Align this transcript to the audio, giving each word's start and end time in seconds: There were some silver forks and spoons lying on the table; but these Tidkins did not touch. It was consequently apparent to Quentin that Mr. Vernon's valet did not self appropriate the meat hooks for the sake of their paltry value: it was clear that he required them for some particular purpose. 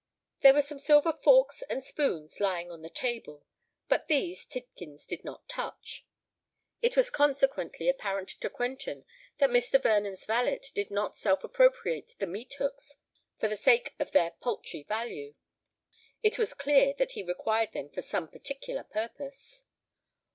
There 0.39 0.55
were 0.55 0.63
some 0.63 0.79
silver 0.79 1.13
forks 1.21 1.61
and 1.69 1.83
spoons 1.83 2.39
lying 2.39 2.71
on 2.71 2.81
the 2.81 2.89
table; 2.89 3.45
but 3.87 4.07
these 4.07 4.47
Tidkins 4.47 5.05
did 5.05 5.23
not 5.23 5.47
touch. 5.47 6.07
It 6.81 6.97
was 6.97 7.11
consequently 7.11 7.87
apparent 7.87 8.29
to 8.29 8.49
Quentin 8.49 9.05
that 9.37 9.51
Mr. 9.51 9.79
Vernon's 9.79 10.25
valet 10.25 10.61
did 10.73 10.89
not 10.89 11.15
self 11.15 11.43
appropriate 11.43 12.15
the 12.17 12.25
meat 12.25 12.55
hooks 12.55 12.95
for 13.37 13.47
the 13.47 13.55
sake 13.55 13.93
of 13.99 14.11
their 14.11 14.31
paltry 14.41 14.81
value: 14.81 15.35
it 16.23 16.39
was 16.39 16.55
clear 16.55 16.95
that 16.95 17.11
he 17.11 17.21
required 17.21 17.73
them 17.73 17.91
for 17.91 18.01
some 18.01 18.27
particular 18.27 18.83
purpose. 18.83 19.61